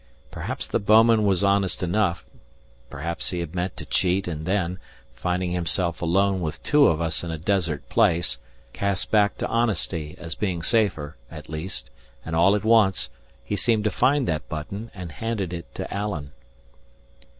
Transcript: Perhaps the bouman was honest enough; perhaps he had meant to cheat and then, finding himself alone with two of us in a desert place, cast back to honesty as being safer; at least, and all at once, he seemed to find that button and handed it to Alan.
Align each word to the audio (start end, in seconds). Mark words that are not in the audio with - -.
Perhaps 0.31 0.65
the 0.65 0.79
bouman 0.79 1.25
was 1.27 1.43
honest 1.43 1.83
enough; 1.83 2.25
perhaps 2.89 3.29
he 3.29 3.39
had 3.39 3.53
meant 3.53 3.77
to 3.77 3.85
cheat 3.85 4.27
and 4.27 4.47
then, 4.47 4.79
finding 5.13 5.51
himself 5.51 6.01
alone 6.01 6.41
with 6.41 6.63
two 6.63 6.87
of 6.87 6.99
us 6.99 7.23
in 7.23 7.29
a 7.29 7.37
desert 7.37 7.87
place, 7.87 8.39
cast 8.73 9.11
back 9.11 9.37
to 9.37 9.47
honesty 9.47 10.15
as 10.17 10.33
being 10.33 10.63
safer; 10.63 11.17
at 11.29 11.49
least, 11.49 11.91
and 12.25 12.35
all 12.35 12.55
at 12.55 12.63
once, 12.63 13.11
he 13.43 13.55
seemed 13.55 13.83
to 13.83 13.91
find 13.91 14.27
that 14.27 14.49
button 14.49 14.89
and 14.95 15.11
handed 15.11 15.53
it 15.53 15.71
to 15.75 15.93
Alan. 15.93 16.31